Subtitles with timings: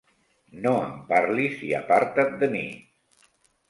[0.63, 2.69] No em parlis i aparta't de mi!